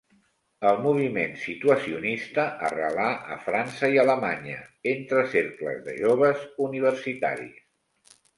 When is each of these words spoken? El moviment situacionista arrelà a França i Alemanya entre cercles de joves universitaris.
El 0.67 0.77
moviment 0.83 1.35
situacionista 1.41 2.45
arrelà 2.69 3.09
a 3.35 3.37
França 3.51 3.91
i 3.97 4.01
Alemanya 4.05 4.57
entre 4.95 5.25
cercles 5.35 5.85
de 5.91 5.95
joves 6.01 6.49
universitaris. 6.71 8.19